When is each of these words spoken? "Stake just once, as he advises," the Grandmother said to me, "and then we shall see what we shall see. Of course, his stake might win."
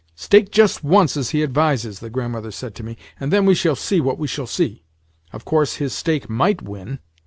"Stake 0.15 0.49
just 0.49 0.83
once, 0.83 1.15
as 1.15 1.29
he 1.29 1.43
advises," 1.43 1.99
the 1.99 2.09
Grandmother 2.09 2.49
said 2.49 2.73
to 2.73 2.81
me, 2.83 2.97
"and 3.19 3.31
then 3.31 3.45
we 3.45 3.53
shall 3.53 3.75
see 3.75 4.01
what 4.01 4.17
we 4.17 4.25
shall 4.27 4.47
see. 4.47 4.81
Of 5.31 5.45
course, 5.45 5.75
his 5.75 5.93
stake 5.93 6.27
might 6.27 6.63
win." 6.63 6.97